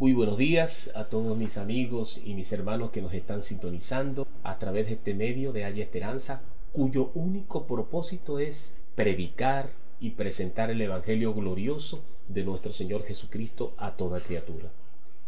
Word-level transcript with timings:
Muy 0.00 0.14
buenos 0.14 0.38
días 0.38 0.90
a 0.94 1.10
todos 1.10 1.36
mis 1.36 1.58
amigos 1.58 2.22
y 2.24 2.32
mis 2.32 2.50
hermanos 2.52 2.90
que 2.90 3.02
nos 3.02 3.12
están 3.12 3.42
sintonizando 3.42 4.26
a 4.42 4.58
través 4.58 4.86
de 4.86 4.94
este 4.94 5.12
medio 5.12 5.52
de 5.52 5.66
Haya 5.66 5.82
Esperanza, 5.82 6.40
cuyo 6.72 7.10
único 7.12 7.66
propósito 7.66 8.38
es 8.38 8.72
predicar 8.94 9.68
y 10.00 10.12
presentar 10.12 10.70
el 10.70 10.80
Evangelio 10.80 11.34
glorioso 11.34 12.02
de 12.28 12.44
nuestro 12.44 12.72
Señor 12.72 13.04
Jesucristo 13.04 13.74
a 13.76 13.94
toda 13.94 14.20
criatura. 14.20 14.70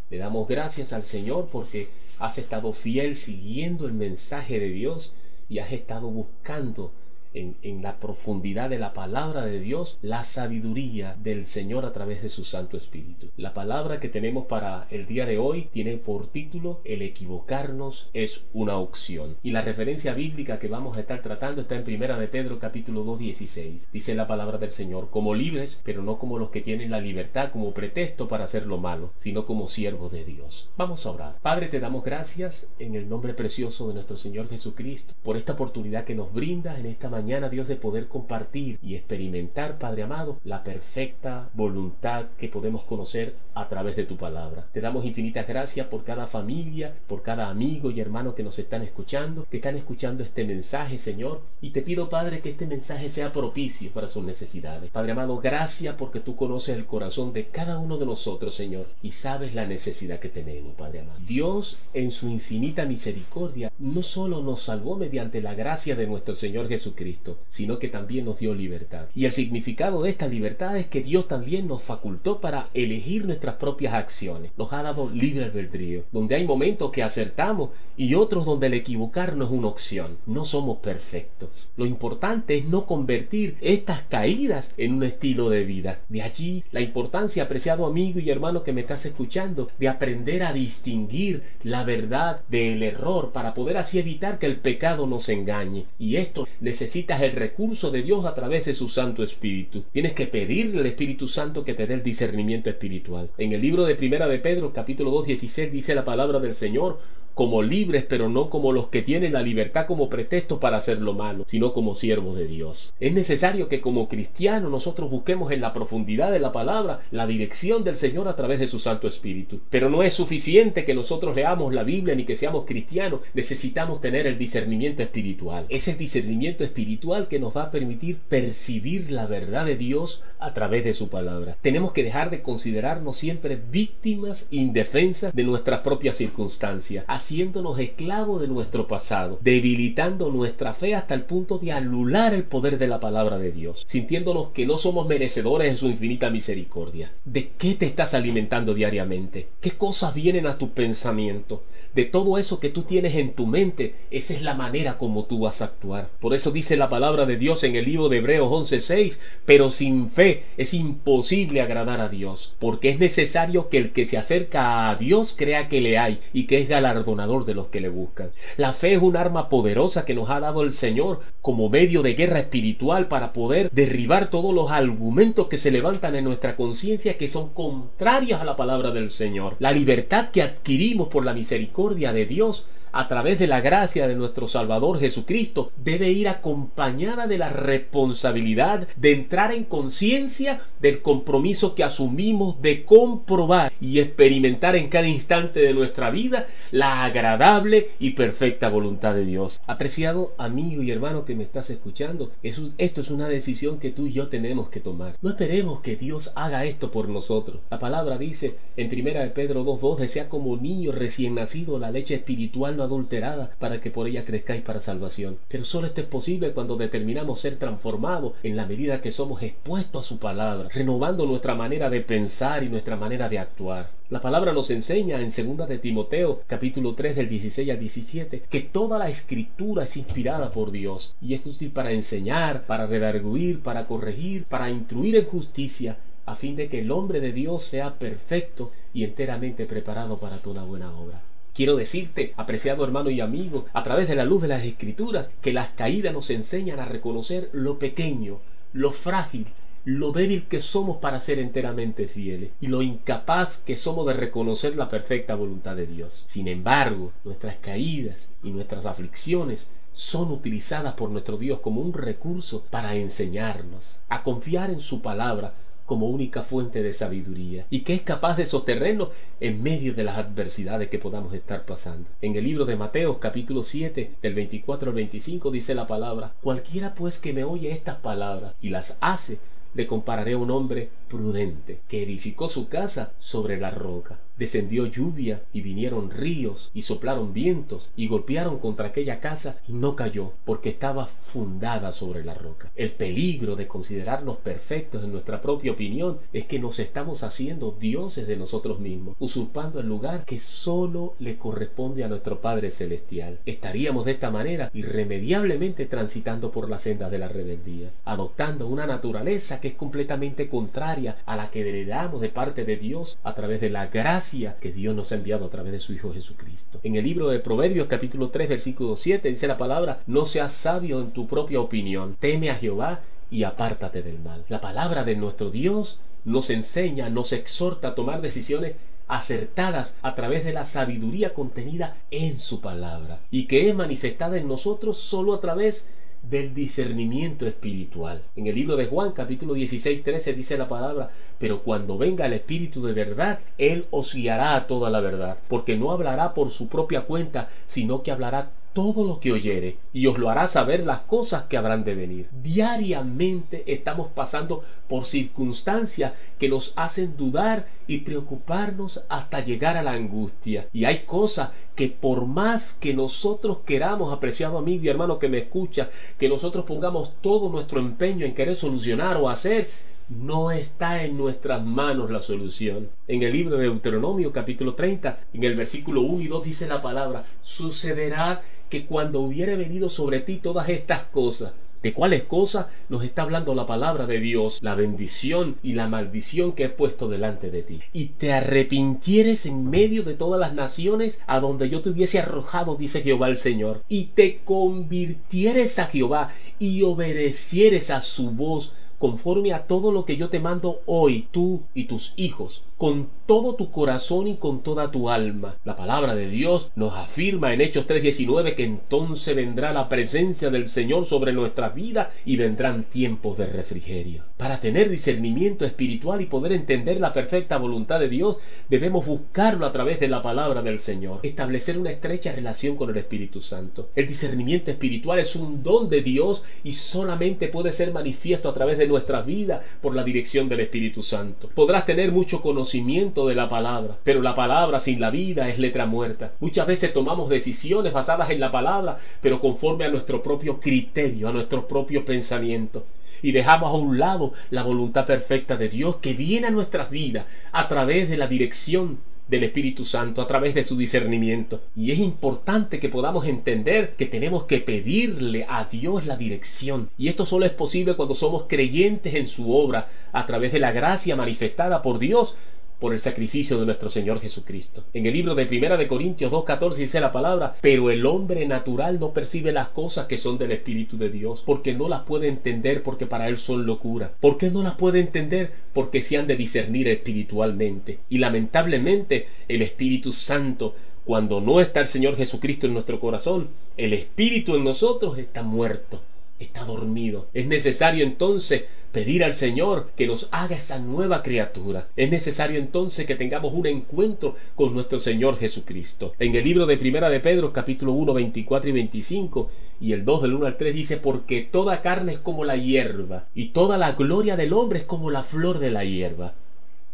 Le 0.08 0.16
damos 0.16 0.48
gracias 0.48 0.94
al 0.94 1.04
Señor 1.04 1.50
porque 1.52 1.90
has 2.18 2.38
estado 2.38 2.72
fiel 2.72 3.14
siguiendo 3.14 3.84
el 3.84 3.92
mensaje 3.92 4.58
de 4.58 4.70
Dios 4.70 5.14
y 5.50 5.58
has 5.58 5.70
estado 5.70 6.08
buscando 6.08 6.92
en, 7.34 7.82
la 7.82 7.98
profundidad 7.98 8.70
de 8.70 8.78
la 8.78 8.92
palabra 8.92 9.44
de 9.44 9.58
Dios 9.58 9.98
la 10.02 10.24
sabiduría 10.24 11.16
del 11.22 11.46
Señor 11.46 11.84
a 11.84 11.92
través 11.92 12.22
de 12.22 12.28
su 12.28 12.44
Santo 12.44 12.76
Espíritu. 12.76 13.28
La 13.36 13.54
palabra 13.54 13.98
que 13.98 14.08
tenemos 14.08 14.46
para 14.46 14.86
el 14.90 15.06
día 15.06 15.26
de 15.26 15.38
hoy 15.38 15.68
tiene 15.72 15.96
por 15.96 16.28
título 16.28 16.80
El 16.84 17.02
equivocarnos 17.02 18.10
es 18.12 18.44
una 18.52 18.76
opción. 18.76 19.36
Y 19.42 19.50
la 19.50 19.62
referencia 19.62 20.14
bíblica 20.14 20.58
que 20.58 20.68
vamos 20.68 20.96
a 20.96 21.00
estar 21.00 21.22
tratando 21.22 21.62
está 21.62 21.76
en 21.76 21.84
Primera 21.84 22.18
de 22.18 22.28
Pedro 22.28 22.58
capítulo 22.58 23.04
2 23.04 23.18
16. 23.18 23.88
Dice 23.92 24.14
la 24.14 24.26
palabra 24.26 24.58
del 24.58 24.70
Señor, 24.70 25.10
como 25.10 25.34
libres, 25.34 25.80
pero 25.84 26.02
no 26.02 26.18
como 26.18 26.38
los 26.38 26.50
que 26.50 26.60
tienen 26.60 26.90
la 26.90 27.00
libertad 27.00 27.50
como 27.52 27.72
pretexto 27.72 28.28
para 28.28 28.44
hacer 28.44 28.66
lo 28.66 28.78
malo, 28.78 29.10
sino 29.16 29.46
como 29.46 29.66
siervos 29.66 30.12
de 30.12 30.24
Dios. 30.24 30.70
Vamos 30.76 31.06
a 31.06 31.10
orar. 31.10 31.38
Padre, 31.42 31.68
te 31.68 31.80
damos 31.80 32.04
gracias 32.04 32.68
en 32.78 32.94
el 32.94 33.08
nombre 33.08 33.34
precioso 33.34 33.88
de 33.88 33.94
nuestro 33.94 34.16
Señor 34.16 34.48
Jesucristo 34.48 35.14
por 35.22 35.36
esta 35.36 35.54
oportunidad 35.54 36.04
que 36.04 36.14
nos 36.14 36.32
brinda 36.32 36.78
en 36.78 36.86
esta 36.86 37.08
mañana 37.08 37.21
mañana, 37.22 37.48
Dios, 37.48 37.68
de 37.68 37.76
poder 37.76 38.08
compartir 38.08 38.80
y 38.82 38.96
experimentar, 38.96 39.78
Padre 39.78 40.02
amado, 40.02 40.40
la 40.42 40.64
perfecta 40.64 41.50
voluntad 41.54 42.26
que 42.36 42.48
podemos 42.48 42.82
conocer 42.82 43.36
a 43.54 43.68
través 43.68 43.94
de 43.94 44.04
tu 44.04 44.16
palabra. 44.16 44.66
Te 44.72 44.80
damos 44.80 45.04
infinitas 45.04 45.46
gracias 45.46 45.86
por 45.86 46.02
cada 46.02 46.26
familia, 46.26 46.92
por 47.06 47.22
cada 47.22 47.48
amigo 47.48 47.92
y 47.92 48.00
hermano 48.00 48.34
que 48.34 48.42
nos 48.42 48.58
están 48.58 48.82
escuchando, 48.82 49.46
que 49.48 49.58
están 49.58 49.76
escuchando 49.76 50.24
este 50.24 50.44
mensaje, 50.44 50.98
Señor. 50.98 51.42
Y 51.60 51.70
te 51.70 51.82
pido, 51.82 52.08
Padre, 52.08 52.40
que 52.40 52.50
este 52.50 52.66
mensaje 52.66 53.08
sea 53.08 53.32
propicio 53.32 53.92
para 53.92 54.08
sus 54.08 54.24
necesidades. 54.24 54.90
Padre 54.90 55.12
amado, 55.12 55.38
gracias 55.38 55.94
porque 55.96 56.18
tú 56.18 56.34
conoces 56.34 56.76
el 56.76 56.86
corazón 56.86 57.32
de 57.32 57.46
cada 57.46 57.78
uno 57.78 57.98
de 57.98 58.06
nosotros, 58.06 58.52
Señor, 58.52 58.88
y 59.00 59.12
sabes 59.12 59.54
la 59.54 59.64
necesidad 59.64 60.18
que 60.18 60.28
tenemos, 60.28 60.74
Padre 60.74 61.00
amado. 61.00 61.20
Dios, 61.24 61.78
en 61.94 62.10
su 62.10 62.28
infinita 62.28 62.84
misericordia, 62.84 63.70
no 63.78 64.02
solo 64.02 64.42
nos 64.42 64.62
salvó 64.62 64.96
mediante 64.96 65.40
la 65.40 65.54
gracia 65.54 65.94
de 65.94 66.08
nuestro 66.08 66.34
Señor 66.34 66.68
Jesucristo, 66.68 67.11
sino 67.48 67.78
que 67.78 67.88
también 67.88 68.24
nos 68.24 68.38
dio 68.38 68.54
libertad. 68.54 69.06
Y 69.14 69.24
el 69.24 69.32
significado 69.32 70.02
de 70.02 70.10
esta 70.10 70.26
libertad 70.26 70.76
es 70.76 70.86
que 70.86 71.02
Dios 71.02 71.28
también 71.28 71.68
nos 71.68 71.82
facultó 71.82 72.40
para 72.40 72.68
elegir 72.74 73.24
nuestras 73.24 73.56
propias 73.56 73.94
acciones. 73.94 74.52
Nos 74.56 74.72
ha 74.72 74.82
dado 74.82 75.10
libre 75.10 75.44
albedrío, 75.44 76.04
donde 76.12 76.34
hay 76.34 76.46
momentos 76.46 76.90
que 76.90 77.02
acertamos 77.02 77.70
y 77.96 78.14
otros 78.14 78.46
donde 78.46 78.68
el 78.68 78.74
equivocarnos 78.74 79.48
es 79.48 79.58
una 79.58 79.68
opción. 79.68 80.18
No 80.26 80.44
somos 80.44 80.78
perfectos. 80.78 81.70
Lo 81.76 81.86
importante 81.86 82.56
es 82.56 82.66
no 82.66 82.86
convertir 82.86 83.56
estas 83.60 84.02
caídas 84.02 84.72
en 84.76 84.94
un 84.94 85.02
estilo 85.02 85.50
de 85.50 85.64
vida. 85.64 86.00
De 86.08 86.22
allí 86.22 86.64
la 86.72 86.80
importancia, 86.80 87.42
apreciado 87.42 87.86
amigo 87.86 88.20
y 88.20 88.30
hermano 88.30 88.62
que 88.62 88.72
me 88.72 88.80
estás 88.80 89.04
escuchando, 89.06 89.70
de 89.78 89.88
aprender 89.88 90.42
a 90.42 90.52
distinguir 90.52 91.42
la 91.62 91.84
verdad 91.84 92.40
del 92.48 92.82
error 92.82 93.32
para 93.32 93.54
poder 93.54 93.76
así 93.76 93.98
evitar 93.98 94.38
que 94.38 94.46
el 94.46 94.56
pecado 94.56 95.06
nos 95.06 95.28
engañe. 95.28 95.86
Y 95.98 96.16
esto 96.16 96.48
necesita 96.60 97.01
el 97.10 97.32
recurso 97.32 97.90
de 97.90 98.02
Dios 98.02 98.24
a 98.24 98.34
través 98.34 98.66
de 98.66 98.74
su 98.74 98.88
Santo 98.88 99.22
Espíritu. 99.22 99.84
Tienes 99.92 100.12
que 100.12 100.26
pedirle 100.26 100.80
al 100.80 100.86
Espíritu 100.86 101.28
Santo 101.28 101.64
que 101.64 101.74
te 101.74 101.86
dé 101.86 101.94
el 101.94 102.02
discernimiento 102.02 102.70
espiritual. 102.70 103.30
En 103.38 103.52
el 103.52 103.60
libro 103.60 103.84
de 103.84 103.94
Primera 103.94 104.28
de 104.28 104.38
Pedro, 104.38 104.72
capítulo 104.72 105.10
2, 105.10 105.26
16, 105.26 105.72
dice 105.72 105.94
la 105.94 106.04
palabra 106.04 106.38
del 106.38 106.54
Señor, 106.54 107.00
como 107.34 107.62
libres, 107.62 108.04
pero 108.08 108.28
no 108.28 108.50
como 108.50 108.72
los 108.72 108.88
que 108.88 109.02
tienen 109.02 109.32
la 109.32 109.42
libertad 109.42 109.86
como 109.86 110.08
pretexto 110.08 110.60
para 110.60 110.76
hacer 110.76 111.00
lo 111.00 111.14
malo, 111.14 111.44
sino 111.46 111.72
como 111.72 111.94
siervos 111.94 112.36
de 112.36 112.46
Dios. 112.46 112.94
Es 113.00 113.12
necesario 113.12 113.68
que 113.68 113.80
como 113.80 114.08
cristianos 114.08 114.70
nosotros 114.70 115.10
busquemos 115.10 115.52
en 115.52 115.60
la 115.60 115.72
profundidad 115.72 116.30
de 116.30 116.40
la 116.40 116.52
palabra 116.52 117.00
la 117.10 117.26
dirección 117.26 117.84
del 117.84 117.96
Señor 117.96 118.28
a 118.28 118.36
través 118.36 118.60
de 118.60 118.68
su 118.68 118.78
Santo 118.78 119.08
Espíritu. 119.08 119.60
Pero 119.70 119.90
no 119.90 120.02
es 120.02 120.14
suficiente 120.14 120.84
que 120.84 120.94
nosotros 120.94 121.34
leamos 121.34 121.72
la 121.72 121.84
Biblia 121.84 122.14
ni 122.14 122.24
que 122.24 122.36
seamos 122.36 122.64
cristianos, 122.66 123.20
necesitamos 123.34 124.00
tener 124.00 124.26
el 124.26 124.38
discernimiento 124.38 125.02
espiritual. 125.02 125.66
Ese 125.68 125.94
discernimiento 125.94 126.64
espiritual 126.64 127.28
que 127.28 127.38
nos 127.38 127.56
va 127.56 127.64
a 127.64 127.70
permitir 127.70 128.18
percibir 128.28 129.10
la 129.10 129.26
verdad 129.26 129.66
de 129.66 129.76
Dios 129.76 130.22
a 130.38 130.52
través 130.52 130.84
de 130.84 130.92
su 130.92 131.08
palabra. 131.08 131.56
Tenemos 131.62 131.92
que 131.92 132.04
dejar 132.04 132.30
de 132.30 132.42
considerarnos 132.42 133.16
siempre 133.16 133.56
víctimas 133.56 134.48
indefensas 134.50 135.34
de 135.34 135.44
nuestras 135.44 135.80
propias 135.80 136.16
circunstancias 136.16 137.04
haciéndonos 137.22 137.78
esclavos 137.78 138.40
de 138.40 138.48
nuestro 138.48 138.88
pasado, 138.88 139.38
debilitando 139.40 140.28
nuestra 140.32 140.72
fe 140.72 140.96
hasta 140.96 141.14
el 141.14 141.22
punto 141.22 141.58
de 141.58 141.70
anular 141.70 142.34
el 142.34 142.42
poder 142.42 142.78
de 142.78 142.88
la 142.88 142.98
palabra 142.98 143.38
de 143.38 143.52
Dios, 143.52 143.84
sintiéndonos 143.86 144.48
que 144.48 144.66
no 144.66 144.76
somos 144.76 145.06
merecedores 145.06 145.70
de 145.70 145.76
su 145.76 145.88
infinita 145.88 146.30
misericordia. 146.30 147.12
¿De 147.24 147.50
qué 147.56 147.74
te 147.74 147.86
estás 147.86 148.14
alimentando 148.14 148.74
diariamente? 148.74 149.46
¿Qué 149.60 149.70
cosas 149.70 150.14
vienen 150.14 150.48
a 150.48 150.58
tu 150.58 150.70
pensamiento? 150.70 151.62
De 151.94 152.06
todo 152.06 152.38
eso 152.38 152.58
que 152.58 152.70
tú 152.70 152.82
tienes 152.82 153.14
en 153.16 153.34
tu 153.34 153.46
mente, 153.46 153.94
esa 154.10 154.32
es 154.32 154.40
la 154.40 154.54
manera 154.54 154.96
como 154.96 155.26
tú 155.26 155.40
vas 155.40 155.60
a 155.60 155.66
actuar. 155.66 156.08
Por 156.20 156.32
eso 156.32 156.50
dice 156.50 156.74
la 156.76 156.88
palabra 156.88 157.26
de 157.26 157.36
Dios 157.36 157.64
en 157.64 157.76
el 157.76 157.84
libro 157.84 158.08
de 158.08 158.16
Hebreos 158.16 158.50
11:6, 158.50 159.20
pero 159.44 159.70
sin 159.70 160.08
fe 160.10 160.44
es 160.56 160.72
imposible 160.72 161.60
agradar 161.60 162.00
a 162.00 162.08
Dios, 162.08 162.54
porque 162.58 162.88
es 162.88 162.98
necesario 162.98 163.68
que 163.68 163.76
el 163.76 163.92
que 163.92 164.06
se 164.06 164.16
acerca 164.16 164.88
a 164.88 164.96
Dios 164.96 165.34
crea 165.36 165.68
que 165.68 165.82
le 165.82 165.98
hay 165.98 166.18
y 166.32 166.44
que 166.46 166.62
es 166.62 166.68
de 167.12 167.54
los 167.54 167.68
que 167.68 167.80
le 167.80 167.90
buscan. 167.90 168.30
La 168.56 168.72
fe 168.72 168.94
es 168.94 169.02
un 169.02 169.16
arma 169.16 169.50
poderosa 169.50 170.04
que 170.04 170.14
nos 170.14 170.30
ha 170.30 170.40
dado 170.40 170.62
el 170.62 170.72
Señor 170.72 171.20
como 171.42 171.68
medio 171.68 172.02
de 172.02 172.14
guerra 172.14 172.38
espiritual 172.38 173.06
para 173.06 173.32
poder 173.32 173.70
derribar 173.70 174.30
todos 174.30 174.54
los 174.54 174.70
argumentos 174.70 175.48
que 175.48 175.58
se 175.58 175.70
levantan 175.70 176.14
en 176.14 176.24
nuestra 176.24 176.56
conciencia 176.56 177.18
que 177.18 177.28
son 177.28 177.50
contrarios 177.50 178.40
a 178.40 178.44
la 178.44 178.56
palabra 178.56 178.92
del 178.92 179.10
Señor. 179.10 179.56
La 179.58 179.72
libertad 179.72 180.30
que 180.30 180.42
adquirimos 180.42 181.08
por 181.08 181.24
la 181.24 181.34
misericordia 181.34 182.12
de 182.14 182.24
Dios 182.24 182.66
a 182.92 183.08
través 183.08 183.38
de 183.38 183.46
la 183.46 183.60
gracia 183.60 184.06
de 184.06 184.14
nuestro 184.14 184.48
Salvador 184.48 185.00
Jesucristo 185.00 185.72
debe 185.76 186.10
ir 186.10 186.28
acompañada 186.28 187.26
de 187.26 187.38
la 187.38 187.50
responsabilidad 187.50 188.86
de 188.96 189.12
entrar 189.12 189.52
en 189.52 189.64
conciencia 189.64 190.60
del 190.80 191.02
compromiso 191.02 191.74
que 191.74 191.84
asumimos 191.84 192.60
de 192.60 192.84
comprobar 192.84 193.72
y 193.80 194.00
experimentar 194.00 194.76
en 194.76 194.88
cada 194.88 195.08
instante 195.08 195.60
de 195.60 195.74
nuestra 195.74 196.10
vida 196.10 196.46
la 196.70 197.04
agradable 197.04 197.90
y 197.98 198.10
perfecta 198.10 198.68
voluntad 198.68 199.14
de 199.14 199.24
Dios. 199.24 199.60
Apreciado 199.66 200.34
amigo 200.38 200.82
y 200.82 200.90
hermano 200.90 201.24
que 201.24 201.34
me 201.34 201.44
estás 201.44 201.70
escuchando, 201.70 202.30
esto 202.42 203.00
es 203.00 203.10
una 203.10 203.28
decisión 203.28 203.78
que 203.78 203.90
tú 203.90 204.06
y 204.06 204.12
yo 204.12 204.28
tenemos 204.28 204.68
que 204.68 204.80
tomar. 204.80 205.16
No 205.22 205.30
esperemos 205.30 205.80
que 205.80 205.96
Dios 205.96 206.32
haga 206.34 206.64
esto 206.64 206.90
por 206.90 207.08
nosotros. 207.08 207.60
La 207.70 207.78
palabra 207.78 208.18
dice 208.18 208.56
en 208.76 208.88
primera 208.88 209.22
de 209.22 209.30
Pedro 209.30 209.64
2.2, 209.64 209.98
desea 209.98 210.28
como 210.28 210.56
niño 210.56 210.92
recién 210.92 211.34
nacido 211.34 211.78
la 211.78 211.90
leche 211.90 212.14
espiritual 212.14 212.76
adulterada 212.82 213.50
para 213.58 213.80
que 213.80 213.90
por 213.90 214.06
ella 214.06 214.24
crezcáis 214.24 214.62
para 214.62 214.80
salvación. 214.80 215.38
Pero 215.48 215.64
solo 215.64 215.86
esto 215.86 216.00
es 216.00 216.06
posible 216.06 216.52
cuando 216.52 216.76
determinamos 216.76 217.40
ser 217.40 217.56
transformados 217.56 218.34
en 218.42 218.56
la 218.56 218.66
medida 218.66 219.00
que 219.00 219.12
somos 219.12 219.42
expuestos 219.42 220.06
a 220.06 220.08
su 220.08 220.18
palabra, 220.18 220.68
renovando 220.72 221.26
nuestra 221.26 221.54
manera 221.54 221.90
de 221.90 222.00
pensar 222.00 222.62
y 222.62 222.68
nuestra 222.68 222.96
manera 222.96 223.28
de 223.28 223.38
actuar. 223.38 223.90
La 224.10 224.20
palabra 224.20 224.52
nos 224.52 224.70
enseña 224.70 225.20
en 225.20 225.56
2 225.56 225.68
de 225.68 225.78
Timoteo, 225.78 226.42
capítulo 226.46 226.94
3 226.94 227.16
del 227.16 227.28
16 227.30 227.70
al 227.70 227.78
17, 227.78 228.42
que 228.50 228.60
toda 228.60 228.98
la 228.98 229.08
escritura 229.08 229.84
es 229.84 229.96
inspirada 229.96 230.52
por 230.52 230.70
Dios 230.70 231.14
y 231.22 231.32
es 231.32 231.46
útil 231.46 231.70
para 231.70 231.92
enseñar, 231.92 232.66
para 232.66 232.86
redarguir, 232.86 233.60
para 233.62 233.86
corregir, 233.86 234.44
para 234.44 234.70
instruir 234.70 235.16
en 235.16 235.24
justicia, 235.24 235.96
a 236.26 236.34
fin 236.34 236.56
de 236.56 236.68
que 236.68 236.80
el 236.80 236.90
hombre 236.90 237.20
de 237.20 237.32
Dios 237.32 237.62
sea 237.62 237.94
perfecto 237.94 238.70
y 238.92 239.04
enteramente 239.04 239.66
preparado 239.66 240.18
para 240.18 240.38
toda 240.38 240.64
buena 240.64 240.94
obra. 240.94 241.22
Quiero 241.54 241.76
decirte, 241.76 242.32
apreciado 242.38 242.82
hermano 242.82 243.10
y 243.10 243.20
amigo, 243.20 243.66
a 243.74 243.82
través 243.82 244.08
de 244.08 244.14
la 244.14 244.24
luz 244.24 244.40
de 244.40 244.48
las 244.48 244.64
escrituras, 244.64 245.32
que 245.42 245.52
las 245.52 245.68
caídas 245.68 246.14
nos 246.14 246.30
enseñan 246.30 246.80
a 246.80 246.86
reconocer 246.86 247.50
lo 247.52 247.78
pequeño, 247.78 248.40
lo 248.72 248.90
frágil, 248.90 249.48
lo 249.84 250.12
débil 250.12 250.46
que 250.48 250.60
somos 250.60 250.96
para 250.96 251.20
ser 251.20 251.38
enteramente 251.38 252.08
fieles 252.08 252.52
y 252.60 252.68
lo 252.68 252.80
incapaz 252.80 253.58
que 253.58 253.76
somos 253.76 254.06
de 254.06 254.14
reconocer 254.14 254.76
la 254.76 254.88
perfecta 254.88 255.34
voluntad 255.34 255.76
de 255.76 255.86
Dios. 255.86 256.24
Sin 256.26 256.48
embargo, 256.48 257.12
nuestras 257.22 257.56
caídas 257.56 258.30
y 258.42 258.50
nuestras 258.50 258.86
aflicciones 258.86 259.68
son 259.92 260.30
utilizadas 260.30 260.94
por 260.94 261.10
nuestro 261.10 261.36
Dios 261.36 261.60
como 261.60 261.82
un 261.82 261.92
recurso 261.92 262.64
para 262.70 262.94
enseñarnos 262.94 264.00
a 264.08 264.22
confiar 264.22 264.70
en 264.70 264.80
su 264.80 265.02
palabra 265.02 265.52
como 265.86 266.06
única 266.06 266.42
fuente 266.42 266.82
de 266.82 266.92
sabiduría 266.92 267.66
y 267.70 267.80
que 267.80 267.94
es 267.94 268.02
capaz 268.02 268.36
de 268.36 268.46
sostenernos 268.46 269.08
en 269.40 269.62
medio 269.62 269.94
de 269.94 270.04
las 270.04 270.18
adversidades 270.18 270.88
que 270.88 270.98
podamos 270.98 271.34
estar 271.34 271.64
pasando. 271.64 272.10
En 272.20 272.36
el 272.36 272.44
libro 272.44 272.64
de 272.64 272.76
Mateo 272.76 273.18
capítulo 273.20 273.62
7 273.62 274.12
del 274.22 274.34
24 274.34 274.90
al 274.90 274.96
25 274.96 275.50
dice 275.50 275.74
la 275.74 275.86
palabra, 275.86 276.32
cualquiera 276.42 276.94
pues 276.94 277.18
que 277.18 277.32
me 277.32 277.44
oye 277.44 277.70
estas 277.70 277.96
palabras 277.96 278.54
y 278.60 278.70
las 278.70 278.96
hace, 279.00 279.38
le 279.74 279.86
compararé 279.86 280.34
a 280.34 280.38
un 280.38 280.50
hombre 280.50 280.90
prudente, 281.12 281.80
que 281.88 282.02
edificó 282.02 282.48
su 282.48 282.68
casa 282.68 283.12
sobre 283.18 283.60
la 283.60 283.70
roca. 283.70 284.18
Descendió 284.38 284.86
lluvia 284.86 285.42
y 285.52 285.60
vinieron 285.60 286.10
ríos 286.10 286.70
y 286.72 286.82
soplaron 286.82 287.34
vientos 287.34 287.90
y 287.96 288.08
golpearon 288.08 288.58
contra 288.58 288.88
aquella 288.88 289.20
casa 289.20 289.58
y 289.68 289.74
no 289.74 289.94
cayó 289.94 290.32
porque 290.46 290.70
estaba 290.70 291.06
fundada 291.06 291.92
sobre 291.92 292.24
la 292.24 292.32
roca. 292.32 292.72
El 292.74 292.92
peligro 292.92 293.56
de 293.56 293.68
considerarnos 293.68 294.38
perfectos 294.38 295.04
en 295.04 295.12
nuestra 295.12 295.42
propia 295.42 295.72
opinión 295.72 296.16
es 296.32 296.46
que 296.46 296.58
nos 296.58 296.78
estamos 296.78 297.22
haciendo 297.22 297.76
dioses 297.78 298.26
de 298.26 298.38
nosotros 298.38 298.80
mismos, 298.80 299.14
usurpando 299.20 299.80
el 299.80 299.86
lugar 299.86 300.24
que 300.24 300.40
solo 300.40 301.14
le 301.18 301.36
corresponde 301.36 302.04
a 302.04 302.08
nuestro 302.08 302.40
Padre 302.40 302.70
Celestial. 302.70 303.38
Estaríamos 303.44 304.06
de 304.06 304.12
esta 304.12 304.30
manera 304.30 304.70
irremediablemente 304.72 305.84
transitando 305.84 306.50
por 306.50 306.70
la 306.70 306.78
senda 306.78 307.10
de 307.10 307.18
la 307.18 307.28
rebeldía, 307.28 307.90
adoptando 308.06 308.66
una 308.66 308.86
naturaleza 308.86 309.60
que 309.60 309.68
es 309.68 309.74
completamente 309.74 310.48
contraria 310.48 311.01
a 311.08 311.36
la 311.36 311.50
que 311.50 311.60
heredamos 311.60 312.20
de 312.20 312.28
parte 312.28 312.64
de 312.64 312.76
Dios 312.76 313.18
a 313.22 313.34
través 313.34 313.60
de 313.60 313.70
la 313.70 313.86
gracia 313.86 314.56
que 314.60 314.72
Dios 314.72 314.94
nos 314.94 315.12
ha 315.12 315.16
enviado 315.16 315.46
a 315.46 315.50
través 315.50 315.72
de 315.72 315.80
su 315.80 315.92
Hijo 315.92 316.12
Jesucristo. 316.12 316.80
En 316.82 316.96
el 316.96 317.04
libro 317.04 317.28
de 317.28 317.40
Proverbios 317.40 317.88
capítulo 317.88 318.30
3 318.30 318.48
versículo 318.48 318.96
7 318.96 319.28
dice 319.28 319.46
la 319.46 319.58
palabra, 319.58 320.02
no 320.06 320.24
seas 320.24 320.52
sabio 320.52 321.00
en 321.00 321.10
tu 321.10 321.26
propia 321.26 321.60
opinión, 321.60 322.16
teme 322.18 322.50
a 322.50 322.56
Jehová 322.56 323.00
y 323.30 323.44
apártate 323.44 324.02
del 324.02 324.18
mal. 324.18 324.44
La 324.48 324.60
palabra 324.60 325.04
de 325.04 325.16
nuestro 325.16 325.50
Dios 325.50 325.98
nos 326.24 326.50
enseña, 326.50 327.08
nos 327.08 327.32
exhorta 327.32 327.88
a 327.88 327.94
tomar 327.94 328.20
decisiones 328.20 328.74
acertadas 329.08 329.96
a 330.02 330.14
través 330.14 330.44
de 330.44 330.52
la 330.52 330.64
sabiduría 330.64 331.34
contenida 331.34 331.96
en 332.10 332.38
su 332.38 332.60
palabra 332.60 333.20
y 333.30 333.46
que 333.46 333.68
es 333.68 333.74
manifestada 333.74 334.38
en 334.38 334.48
nosotros 334.48 334.98
solo 334.98 335.34
a 335.34 335.40
través 335.40 335.82
de 335.84 336.01
del 336.22 336.54
discernimiento 336.54 337.46
espiritual. 337.46 338.22
En 338.36 338.46
el 338.46 338.54
libro 338.54 338.76
de 338.76 338.86
Juan 338.86 339.12
capítulo 339.12 339.54
16, 339.54 340.02
13 340.02 340.32
dice 340.32 340.56
la 340.56 340.68
palabra, 340.68 341.10
pero 341.38 341.62
cuando 341.62 341.98
venga 341.98 342.26
el 342.26 342.32
Espíritu 342.32 342.82
de 342.82 342.92
verdad, 342.92 343.40
Él 343.58 343.86
os 343.90 344.14
guiará 344.14 344.54
a 344.54 344.66
toda 344.66 344.88
la 344.88 345.00
verdad, 345.00 345.36
porque 345.48 345.76
no 345.76 345.90
hablará 345.90 346.32
por 346.34 346.50
su 346.50 346.68
propia 346.68 347.02
cuenta, 347.02 347.50
sino 347.66 348.02
que 348.02 348.12
hablará 348.12 348.50
todo 348.72 349.04
lo 349.04 349.20
que 349.20 349.32
oyere 349.32 349.78
y 349.92 350.06
os 350.06 350.18
lo 350.18 350.30
hará 350.30 350.46
saber 350.46 350.86
las 350.86 351.00
cosas 351.00 351.44
que 351.44 351.56
habrán 351.56 351.84
de 351.84 351.94
venir. 351.94 352.28
Diariamente 352.30 353.64
estamos 353.66 354.08
pasando 354.08 354.62
por 354.88 355.04
circunstancias 355.04 356.12
que 356.38 356.48
nos 356.48 356.72
hacen 356.76 357.16
dudar 357.16 357.68
y 357.86 357.98
preocuparnos 357.98 359.02
hasta 359.08 359.44
llegar 359.44 359.76
a 359.76 359.82
la 359.82 359.92
angustia. 359.92 360.68
Y 360.72 360.84
hay 360.84 361.04
cosas 361.04 361.50
que 361.74 361.88
por 361.88 362.26
más 362.26 362.74
que 362.74 362.94
nosotros 362.94 363.60
queramos, 363.64 364.12
apreciado 364.12 364.58
amigo 364.58 364.84
y 364.84 364.88
hermano 364.88 365.18
que 365.18 365.28
me 365.28 365.38
escucha, 365.38 365.90
que 366.18 366.28
nosotros 366.28 366.64
pongamos 366.64 367.12
todo 367.20 367.48
nuestro 367.48 367.80
empeño 367.80 368.24
en 368.24 368.34
querer 368.34 368.56
solucionar 368.56 369.16
o 369.16 369.28
hacer, 369.28 369.68
no 370.08 370.50
está 370.50 371.04
en 371.04 371.16
nuestras 371.16 371.64
manos 371.64 372.10
la 372.10 372.22
solución. 372.22 372.90
En 373.08 373.22
el 373.22 373.32
libro 373.32 373.56
de 373.56 373.64
Deuteronomio 373.64 374.32
capítulo 374.32 374.74
30, 374.74 375.18
en 375.32 375.44
el 375.44 375.54
versículo 375.54 376.02
1 376.02 376.22
y 376.22 376.28
2 376.28 376.44
dice 376.44 376.66
la 376.66 376.82
palabra, 376.82 377.24
sucederá 377.40 378.42
que 378.72 378.86
cuando 378.86 379.20
hubiere 379.20 379.54
venido 379.56 379.90
sobre 379.90 380.20
ti 380.20 380.38
todas 380.38 380.70
estas 380.70 381.02
cosas, 381.04 381.52
¿De 381.82 381.92
cuáles 381.92 382.22
cosas 382.22 382.66
nos 382.88 383.02
está 383.02 383.22
hablando 383.22 383.56
la 383.56 383.66
palabra 383.66 384.06
de 384.06 384.20
Dios? 384.20 384.60
La 384.62 384.76
bendición 384.76 385.56
y 385.64 385.72
la 385.72 385.88
maldición 385.88 386.52
que 386.52 386.66
he 386.66 386.68
puesto 386.68 387.08
delante 387.08 387.50
de 387.50 387.64
ti. 387.64 387.80
Y 387.92 388.04
te 388.18 388.32
arrepintieres 388.32 389.46
en 389.46 389.68
medio 389.68 390.04
de 390.04 390.14
todas 390.14 390.38
las 390.38 390.54
naciones 390.54 391.20
a 391.26 391.40
donde 391.40 391.68
yo 391.68 391.82
te 391.82 391.90
hubiese 391.90 392.20
arrojado, 392.20 392.76
dice 392.76 393.02
Jehová 393.02 393.26
el 393.26 393.34
Señor. 393.34 393.82
Y 393.88 394.10
te 394.14 394.42
convirtieres 394.44 395.80
a 395.80 395.86
Jehová 395.86 396.30
y 396.60 396.82
obedecieres 396.82 397.90
a 397.90 398.00
su 398.00 398.30
voz 398.30 398.72
conforme 399.00 399.52
a 399.52 399.66
todo 399.66 399.90
lo 399.90 400.04
que 400.04 400.16
yo 400.16 400.30
te 400.30 400.38
mando 400.38 400.82
hoy, 400.86 401.26
tú 401.32 401.62
y 401.74 401.86
tus 401.86 402.14
hijos 402.14 402.62
con 402.82 403.08
todo 403.26 403.54
tu 403.54 403.70
corazón 403.70 404.26
y 404.26 404.38
con 404.38 404.64
toda 404.64 404.90
tu 404.90 405.08
alma. 405.08 405.56
La 405.64 405.76
palabra 405.76 406.16
de 406.16 406.28
Dios 406.28 406.72
nos 406.74 406.94
afirma 406.94 407.54
en 407.54 407.60
Hechos 407.60 407.86
3:19 407.86 408.56
que 408.56 408.64
entonces 408.64 409.36
vendrá 409.36 409.72
la 409.72 409.88
presencia 409.88 410.50
del 410.50 410.68
Señor 410.68 411.04
sobre 411.04 411.32
nuestra 411.32 411.68
vida 411.68 412.10
y 412.24 412.36
vendrán 412.36 412.82
tiempos 412.82 413.38
de 413.38 413.46
refrigerio. 413.46 414.24
Para 414.36 414.58
tener 414.58 414.90
discernimiento 414.90 415.64
espiritual 415.64 416.22
y 416.22 416.26
poder 416.26 416.50
entender 416.50 417.00
la 417.00 417.12
perfecta 417.12 417.56
voluntad 417.56 418.00
de 418.00 418.08
Dios, 418.08 418.38
debemos 418.68 419.06
buscarlo 419.06 419.64
a 419.64 419.70
través 419.70 420.00
de 420.00 420.08
la 420.08 420.20
palabra 420.20 420.60
del 420.60 420.80
Señor, 420.80 421.20
establecer 421.22 421.78
una 421.78 421.92
estrecha 421.92 422.32
relación 422.32 422.74
con 422.74 422.90
el 422.90 422.96
Espíritu 422.96 423.40
Santo. 423.40 423.90
El 423.94 424.08
discernimiento 424.08 424.72
espiritual 424.72 425.20
es 425.20 425.36
un 425.36 425.62
don 425.62 425.88
de 425.88 426.02
Dios 426.02 426.42
y 426.64 426.72
solamente 426.72 427.46
puede 427.46 427.72
ser 427.72 427.92
manifiesto 427.92 428.48
a 428.48 428.54
través 428.54 428.76
de 428.76 428.88
nuestra 428.88 429.22
vida 429.22 429.62
por 429.80 429.94
la 429.94 430.02
dirección 430.02 430.48
del 430.48 430.58
Espíritu 430.58 431.04
Santo. 431.04 431.48
Podrás 431.54 431.86
tener 431.86 432.10
mucho 432.10 432.42
conocimiento 432.42 432.71
de 432.72 433.34
la 433.34 433.50
palabra. 433.50 433.98
Pero 434.02 434.22
la 434.22 434.34
palabra 434.34 434.80
sin 434.80 434.98
la 434.98 435.10
vida 435.10 435.50
es 435.50 435.58
letra 435.58 435.84
muerta. 435.84 436.32
Muchas 436.40 436.66
veces 436.66 436.94
tomamos 436.94 437.28
decisiones 437.28 437.92
basadas 437.92 438.30
en 438.30 438.40
la 438.40 438.50
palabra, 438.50 438.96
pero 439.20 439.40
conforme 439.40 439.84
a 439.84 439.90
nuestro 439.90 440.22
propio 440.22 440.58
criterio, 440.58 441.28
a 441.28 441.32
nuestro 441.32 441.68
propio 441.68 442.06
pensamiento. 442.06 442.86
Y 443.20 443.32
dejamos 443.32 443.70
a 443.70 443.76
un 443.76 443.98
lado 443.98 444.32
la 444.50 444.62
voluntad 444.62 445.04
perfecta 445.04 445.58
de 445.58 445.68
Dios 445.68 445.96
que 445.96 446.14
viene 446.14 446.46
a 446.46 446.50
nuestras 446.50 446.88
vidas 446.88 447.26
a 447.52 447.68
través 447.68 448.08
de 448.08 448.16
la 448.16 448.26
dirección 448.26 448.98
del 449.28 449.44
Espíritu 449.44 449.84
Santo 449.84 450.20
a 450.20 450.26
través 450.26 450.54
de 450.54 450.64
su 450.64 450.76
discernimiento. 450.76 451.62
Y 451.76 451.92
es 451.92 451.98
importante 451.98 452.80
que 452.80 452.88
podamos 452.88 453.26
entender 453.26 453.94
que 453.96 454.06
tenemos 454.06 454.44
que 454.44 454.58
pedirle 454.58 455.46
a 455.48 455.64
Dios 455.64 456.06
la 456.06 456.16
dirección. 456.16 456.90
Y 456.98 457.08
esto 457.08 457.24
solo 457.24 457.46
es 457.46 457.52
posible 457.52 457.94
cuando 457.94 458.14
somos 458.14 458.44
creyentes 458.48 459.14
en 459.14 459.28
su 459.28 459.54
obra 459.54 459.88
a 460.12 460.26
través 460.26 460.52
de 460.52 460.58
la 460.58 460.72
gracia 460.72 461.16
manifestada 461.16 461.82
por 461.82 461.98
Dios 461.98 462.36
por 462.82 462.92
el 462.92 462.98
sacrificio 462.98 463.60
de 463.60 463.64
nuestro 463.64 463.88
Señor 463.88 464.20
Jesucristo. 464.20 464.82
En 464.92 465.06
el 465.06 465.12
libro 465.12 465.36
de 465.36 465.46
Primera 465.46 465.76
de 465.76 465.86
Corintios 465.86 466.32
2.14 466.32 466.74
dice 466.74 467.00
la 467.00 467.12
palabra, 467.12 467.54
pero 467.60 467.92
el 467.92 468.04
hombre 468.04 468.44
natural 468.44 468.98
no 468.98 469.12
percibe 469.12 469.52
las 469.52 469.68
cosas 469.68 470.06
que 470.06 470.18
son 470.18 470.36
del 470.36 470.50
Espíritu 470.50 470.98
de 470.98 471.08
Dios, 471.08 471.44
porque 471.46 471.74
no 471.74 471.88
las 471.88 472.00
puede 472.00 472.26
entender 472.26 472.82
porque 472.82 473.06
para 473.06 473.28
él 473.28 473.38
son 473.38 473.66
locura. 473.66 474.14
¿Por 474.18 474.36
qué 474.36 474.50
no 474.50 474.64
las 474.64 474.74
puede 474.74 474.98
entender? 474.98 475.52
Porque 475.72 476.02
se 476.02 476.16
han 476.16 476.26
de 476.26 476.34
discernir 476.34 476.88
espiritualmente. 476.88 478.00
Y 478.10 478.18
lamentablemente 478.18 479.28
el 479.46 479.62
Espíritu 479.62 480.12
Santo 480.12 480.74
cuando 481.04 481.40
no 481.40 481.60
está 481.60 481.80
el 481.80 481.86
Señor 481.86 482.16
Jesucristo 482.16 482.66
en 482.66 482.72
nuestro 482.72 482.98
corazón, 482.98 483.50
el 483.76 483.92
Espíritu 483.92 484.56
en 484.56 484.64
nosotros 484.64 485.18
está 485.18 485.44
muerto 485.44 486.00
está 486.42 486.64
dormido. 486.64 487.28
Es 487.32 487.46
necesario 487.46 488.04
entonces 488.04 488.64
pedir 488.92 489.24
al 489.24 489.32
Señor 489.32 489.90
que 489.96 490.06
nos 490.06 490.28
haga 490.32 490.56
esa 490.56 490.78
nueva 490.78 491.22
criatura. 491.22 491.88
Es 491.96 492.10
necesario 492.10 492.58
entonces 492.58 493.06
que 493.06 493.14
tengamos 493.14 493.54
un 493.54 493.66
encuentro 493.66 494.36
con 494.54 494.74
nuestro 494.74 494.98
Señor 494.98 495.38
Jesucristo. 495.38 496.12
En 496.18 496.34
el 496.34 496.44
libro 496.44 496.66
de 496.66 496.76
Primera 496.76 497.08
de 497.08 497.20
Pedro, 497.20 497.52
capítulo 497.52 497.92
1, 497.92 498.12
24 498.12 498.68
y 498.68 498.72
25, 498.72 499.50
y 499.80 499.92
el 499.94 500.04
2 500.04 500.22
del 500.22 500.34
1 500.34 500.46
al 500.46 500.56
3 500.58 500.74
dice, 500.74 500.96
porque 500.98 501.40
toda 501.40 501.80
carne 501.80 502.12
es 502.12 502.18
como 502.18 502.44
la 502.44 502.56
hierba, 502.56 503.26
y 503.34 503.46
toda 503.46 503.78
la 503.78 503.92
gloria 503.92 504.36
del 504.36 504.52
hombre 504.52 504.80
es 504.80 504.84
como 504.84 505.10
la 505.10 505.22
flor 505.22 505.58
de 505.58 505.70
la 505.70 505.84
hierba. 505.84 506.34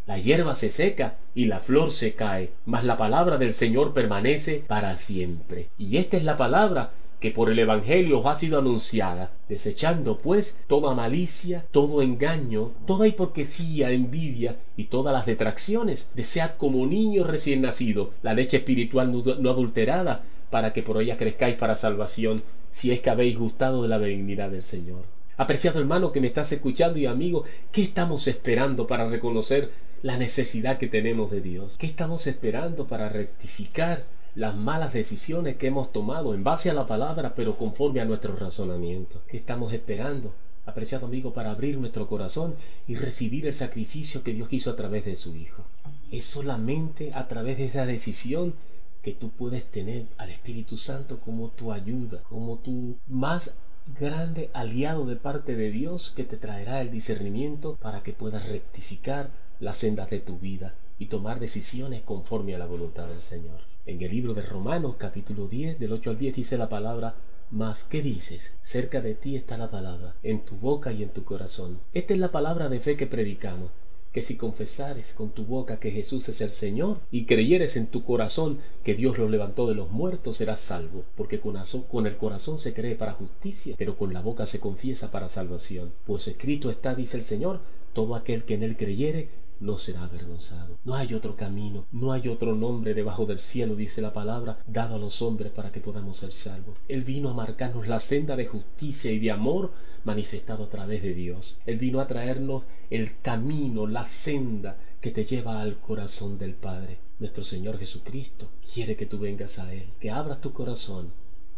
La 0.07 0.17
hierba 0.17 0.55
se 0.55 0.71
seca 0.71 1.17
y 1.35 1.45
la 1.45 1.59
flor 1.59 1.91
se 1.91 2.15
cae, 2.15 2.49
mas 2.65 2.83
la 2.83 2.97
palabra 2.97 3.37
del 3.37 3.53
Señor 3.53 3.93
permanece 3.93 4.63
para 4.65 4.97
siempre. 4.97 5.69
Y 5.77 5.97
esta 5.97 6.17
es 6.17 6.23
la 6.23 6.35
palabra 6.35 6.93
que 7.19 7.31
por 7.31 7.49
el 7.49 7.59
Evangelio 7.59 8.19
os 8.19 8.25
ha 8.25 8.35
sido 8.35 8.59
anunciada, 8.59 9.31
desechando 9.47 10.19
pues 10.19 10.59
toda 10.67 10.95
malicia, 10.95 11.65
todo 11.71 12.01
engaño, 12.01 12.71
toda 12.85 13.07
hipocresía, 13.07 13.91
envidia 13.91 14.57
y 14.77 14.85
todas 14.85 15.13
las 15.13 15.25
detracciones. 15.25 16.09
Desead 16.15 16.51
como 16.51 16.85
niños 16.85 17.27
recién 17.27 17.61
nacido 17.61 18.11
la 18.21 18.33
leche 18.33 18.57
espiritual 18.57 19.11
no 19.11 19.49
adulterada, 19.49 20.23
para 20.49 20.73
que 20.73 20.81
por 20.81 21.01
ella 21.01 21.17
crezcáis 21.17 21.55
para 21.55 21.75
salvación, 21.75 22.41
si 22.69 22.91
es 22.91 23.01
que 23.01 23.09
habéis 23.09 23.37
gustado 23.37 23.83
de 23.83 23.87
la 23.87 23.97
benignidad 23.97 24.49
del 24.49 24.63
Señor. 24.63 25.03
Apreciado 25.37 25.79
hermano 25.79 26.11
que 26.11 26.21
me 26.21 26.27
estás 26.27 26.51
escuchando 26.51 26.99
y 26.99 27.05
amigo, 27.05 27.43
¿qué 27.71 27.81
estamos 27.81 28.27
esperando 28.27 28.87
para 28.87 29.07
reconocer 29.07 29.71
la 30.01 30.17
necesidad 30.17 30.77
que 30.77 30.87
tenemos 30.87 31.31
de 31.31 31.41
Dios? 31.41 31.77
¿Qué 31.77 31.85
estamos 31.87 32.27
esperando 32.27 32.87
para 32.87 33.09
rectificar 33.09 34.03
las 34.35 34.55
malas 34.55 34.93
decisiones 34.93 35.57
que 35.57 35.67
hemos 35.67 35.91
tomado 35.91 36.33
en 36.33 36.43
base 36.43 36.69
a 36.69 36.73
la 36.73 36.87
palabra, 36.87 37.33
pero 37.35 37.57
conforme 37.57 38.01
a 38.01 38.05
nuestro 38.05 38.35
razonamiento. 38.35 39.21
¿Qué 39.27 39.37
estamos 39.37 39.73
esperando, 39.73 40.33
apreciado 40.65 41.07
amigo, 41.07 41.33
para 41.33 41.51
abrir 41.51 41.77
nuestro 41.77 42.07
corazón 42.07 42.55
y 42.87 42.95
recibir 42.95 43.47
el 43.47 43.53
sacrificio 43.53 44.23
que 44.23 44.33
Dios 44.33 44.51
hizo 44.53 44.71
a 44.71 44.75
través 44.75 45.05
de 45.05 45.15
su 45.15 45.35
Hijo? 45.35 45.63
Es 46.11 46.25
solamente 46.25 47.11
a 47.13 47.27
través 47.27 47.57
de 47.57 47.65
esa 47.65 47.85
decisión 47.85 48.53
que 49.01 49.13
tú 49.13 49.29
puedes 49.29 49.65
tener 49.65 50.05
al 50.17 50.29
Espíritu 50.29 50.77
Santo 50.77 51.19
como 51.19 51.49
tu 51.49 51.71
ayuda, 51.71 52.21
como 52.29 52.57
tu 52.57 52.97
más 53.07 53.51
grande 53.99 54.49
aliado 54.53 55.05
de 55.05 55.15
parte 55.15 55.55
de 55.55 55.71
Dios 55.71 56.11
que 56.15 56.23
te 56.23 56.37
traerá 56.37 56.81
el 56.81 56.91
discernimiento 56.91 57.77
para 57.81 58.03
que 58.03 58.13
puedas 58.13 58.47
rectificar 58.47 59.29
las 59.59 59.77
sendas 59.77 60.09
de 60.09 60.19
tu 60.19 60.37
vida 60.37 60.75
y 60.99 61.07
tomar 61.07 61.39
decisiones 61.39 62.01
conforme 62.01 62.55
a 62.55 62.59
la 62.59 62.65
voluntad 62.65 63.07
del 63.07 63.19
Señor. 63.19 63.68
En 63.89 63.99
el 64.03 64.11
libro 64.11 64.35
de 64.35 64.43
Romanos 64.43 64.97
capítulo 64.99 65.47
10 65.47 65.79
del 65.79 65.93
8 65.93 66.11
al 66.11 66.19
10 66.19 66.35
dice 66.35 66.59
la 66.59 66.69
palabra 66.69 67.15
mas, 67.49 67.83
¿qué 67.83 68.03
dices? 68.03 68.53
Cerca 68.61 69.01
de 69.01 69.15
ti 69.15 69.35
está 69.35 69.57
la 69.57 69.71
palabra, 69.71 70.13
en 70.21 70.45
tu 70.45 70.57
boca 70.57 70.91
y 70.93 71.01
en 71.01 71.09
tu 71.09 71.23
corazón. 71.23 71.79
Esta 71.95 72.13
es 72.13 72.19
la 72.19 72.31
palabra 72.31 72.69
de 72.69 72.79
fe 72.79 72.95
que 72.95 73.07
predicamos, 73.07 73.71
que 74.11 74.21
si 74.21 74.37
confesares 74.37 75.15
con 75.15 75.31
tu 75.31 75.43
boca 75.43 75.79
que 75.79 75.89
Jesús 75.89 76.29
es 76.29 76.39
el 76.41 76.51
Señor 76.51 76.99
y 77.09 77.25
creyeres 77.25 77.77
en 77.77 77.87
tu 77.87 78.03
corazón 78.03 78.59
que 78.83 78.93
Dios 78.93 79.17
lo 79.17 79.27
levantó 79.27 79.67
de 79.67 79.73
los 79.73 79.89
muertos, 79.89 80.35
serás 80.35 80.59
salvo, 80.59 81.03
porque 81.15 81.39
con, 81.39 81.57
el 82.05 82.17
corazón 82.17 82.59
se 82.59 82.75
cree 82.75 82.93
para 82.93 83.13
justicia, 83.13 83.73
pero 83.75 83.97
con 83.97 84.13
la 84.13 84.21
boca 84.21 84.45
se 84.45 84.59
confiesa 84.59 85.09
para 85.09 85.27
salvación. 85.27 85.93
Pues 86.05 86.27
escrito 86.27 86.69
está, 86.69 86.93
dice 86.93 87.17
el 87.17 87.23
Señor, 87.23 87.61
todo 87.93 88.13
aquel 88.13 88.43
que 88.43 88.53
en 88.53 88.61
él 88.61 88.77
creyere 88.77 89.29
no 89.59 89.77
será 89.77 90.03
avergonzado. 90.03 90.77
No 90.83 90.95
hay 90.95 91.13
otro 91.13 91.35
camino, 91.35 91.85
no 91.91 92.11
hay 92.11 92.27
otro 92.27 92.55
nombre 92.55 92.93
debajo 92.93 93.25
del 93.25 93.39
cielo, 93.39 93.75
dice 93.75 94.01
la 94.01 94.13
palabra, 94.13 94.59
dado 94.67 94.95
a 94.95 94.99
los 94.99 95.21
hombres 95.21 95.51
para 95.51 95.71
que 95.71 95.79
podamos 95.79 96.17
ser 96.17 96.31
salvos. 96.31 96.77
Él 96.87 97.03
vino 97.03 97.29
a 97.29 97.33
marcarnos 97.33 97.87
la 97.87 97.99
senda 97.99 98.35
de 98.35 98.47
justicia 98.47 99.11
y 99.11 99.19
de 99.19 99.31
amor 99.31 99.71
manifestado 100.03 100.63
a 100.63 100.69
través 100.69 101.01
de 101.03 101.13
Dios. 101.13 101.59
Él 101.65 101.77
vino 101.77 101.99
a 101.99 102.07
traernos 102.07 102.63
el 102.89 103.19
camino, 103.21 103.87
la 103.87 104.05
senda 104.05 104.77
que 105.01 105.11
te 105.11 105.25
lleva 105.25 105.61
al 105.61 105.79
corazón 105.79 106.37
del 106.37 106.53
Padre. 106.53 106.99
Nuestro 107.19 107.43
Señor 107.43 107.77
Jesucristo 107.77 108.49
quiere 108.73 108.95
que 108.95 109.05
tú 109.05 109.19
vengas 109.19 109.59
a 109.59 109.73
Él, 109.73 109.89
que 109.99 110.11
abras 110.11 110.41
tu 110.41 110.53
corazón 110.53 111.11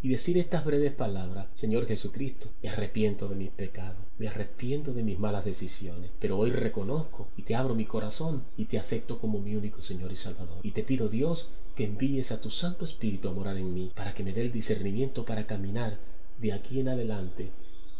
y 0.03 0.09
decir 0.09 0.37
estas 0.37 0.65
breves 0.65 0.93
palabras, 0.93 1.47
Señor 1.53 1.85
Jesucristo, 1.85 2.49
me 2.63 2.69
arrepiento 2.69 3.27
de 3.27 3.35
mis 3.35 3.51
pecados, 3.51 4.03
me 4.17 4.27
arrepiento 4.27 4.93
de 4.93 5.03
mis 5.03 5.19
malas 5.19 5.45
decisiones, 5.45 6.09
pero 6.19 6.39
hoy 6.39 6.49
reconozco 6.49 7.27
y 7.37 7.43
te 7.43 7.53
abro 7.53 7.75
mi 7.75 7.85
corazón 7.85 8.43
y 8.57 8.65
te 8.65 8.79
acepto 8.79 9.19
como 9.19 9.39
mi 9.39 9.55
único 9.55 9.81
Señor 9.81 10.11
y 10.11 10.15
Salvador. 10.15 10.57
Y 10.63 10.71
te 10.71 10.81
pido 10.81 11.07
Dios 11.07 11.49
que 11.75 11.85
envíes 11.85 12.31
a 12.31 12.41
tu 12.41 12.49
Santo 12.49 12.83
Espíritu 12.83 13.29
a 13.29 13.33
morar 13.33 13.57
en 13.57 13.73
mí, 13.73 13.91
para 13.95 14.13
que 14.13 14.23
me 14.23 14.33
dé 14.33 14.41
el 14.41 14.51
discernimiento 14.51 15.23
para 15.23 15.45
caminar 15.45 15.99
de 16.39 16.53
aquí 16.53 16.79
en 16.79 16.89
adelante 16.89 17.51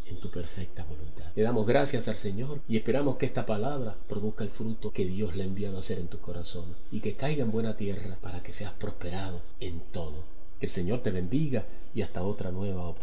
en 0.06 0.16
tu 0.16 0.28
perfecta 0.28 0.84
voluntad. 0.84 1.30
Le 1.36 1.42
damos 1.44 1.66
gracias 1.66 2.08
al 2.08 2.16
Señor 2.16 2.60
y 2.68 2.76
esperamos 2.76 3.16
que 3.16 3.26
esta 3.26 3.46
palabra 3.46 3.96
produzca 4.08 4.42
el 4.42 4.50
fruto 4.50 4.92
que 4.92 5.06
Dios 5.06 5.36
le 5.36 5.44
ha 5.44 5.46
enviado 5.46 5.76
a 5.76 5.80
hacer 5.80 6.00
en 6.00 6.08
tu 6.08 6.18
corazón 6.18 6.74
y 6.90 7.00
que 7.00 7.14
caiga 7.14 7.44
en 7.44 7.52
buena 7.52 7.76
tierra 7.76 8.18
para 8.20 8.42
que 8.42 8.52
seas 8.52 8.72
prosperado 8.72 9.40
en 9.60 9.80
todo 9.92 10.41
el 10.62 10.68
Señor 10.68 11.00
te 11.00 11.10
bendiga 11.10 11.64
y 11.94 12.02
hasta 12.02 12.22
otra 12.22 12.50
nueva 12.50 12.94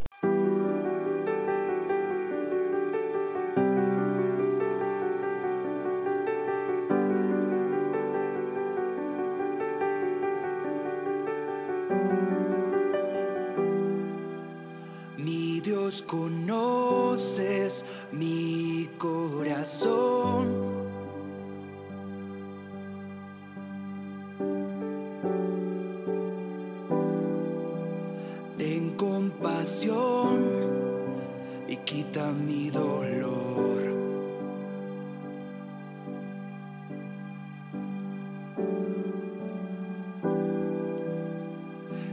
y 31.68 31.78
quita 31.86 32.32
mi 32.32 32.72
dolor. 32.72 33.84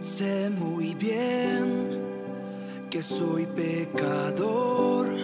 Sé 0.03 0.51
muy 0.51 0.95
bien 0.95 2.03
que 2.91 3.03
soy 3.03 3.47
pecador. 3.47 5.16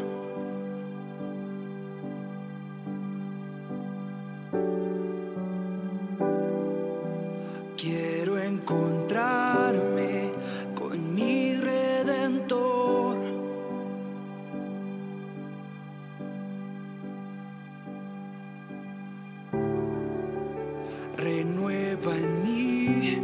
Renueva 21.17 22.17
en 22.17 22.43
mí 22.43 23.23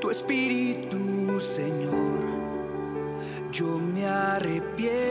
tu 0.00 0.10
espíritu, 0.10 1.40
Señor. 1.40 2.24
Yo 3.50 3.78
me 3.78 4.06
arrepiento 4.06 5.03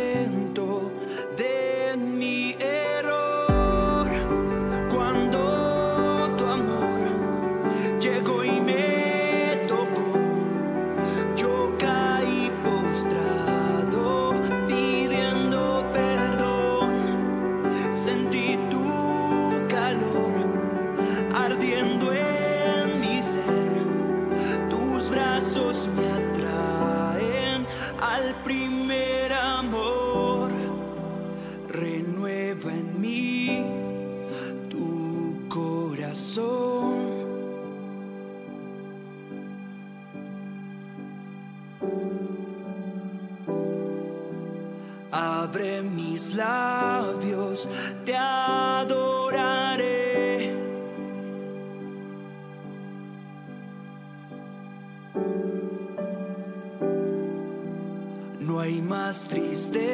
te 48.05 48.15
adoraré. 48.15 49.83
No 58.39 58.59
hay 58.59 58.81
más 58.81 59.27
tristeza 59.27 59.92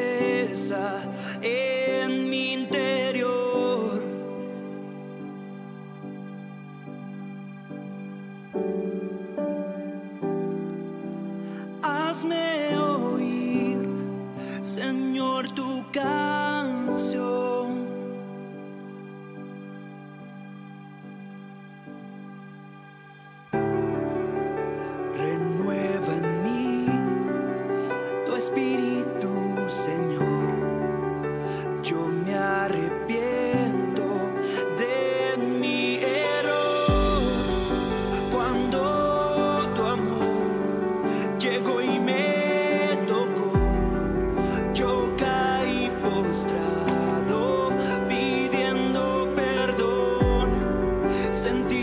Sentí 51.40 51.79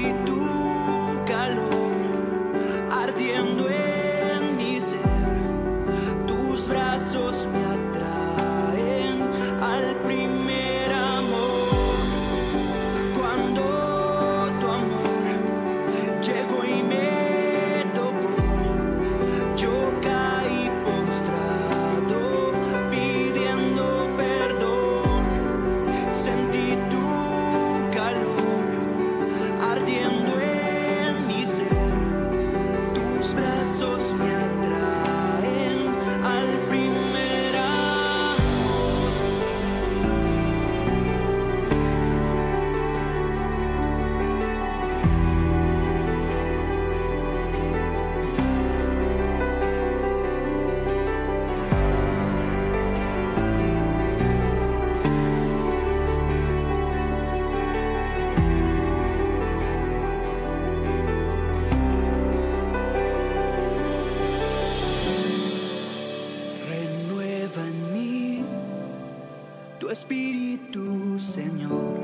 espíritu, 69.97 71.19
Señor. 71.19 71.97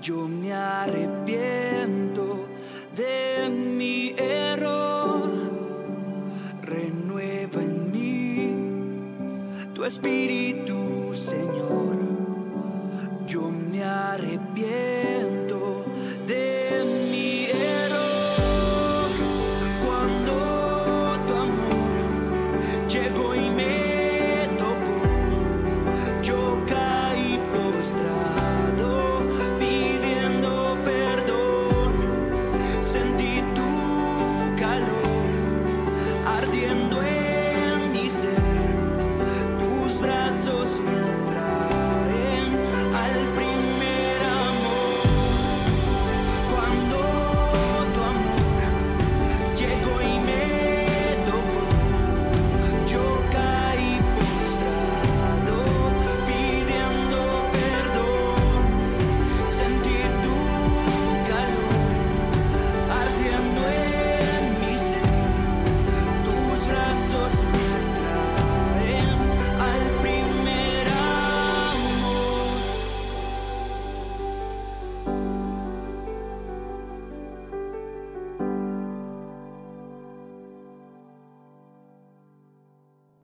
Yo 0.00 0.28
me 0.28 0.52
arrepiento 0.52 2.46
de 2.94 3.48
mi 3.50 4.14
error. 4.16 5.32
Renueva 6.62 7.60
en 7.68 7.76
mí 7.92 8.54
tu 9.74 9.84
espíritu, 9.84 11.10
Señor. 11.12 11.96
Yo 13.26 13.50
me 13.50 13.82
arrepiento. 13.82 14.91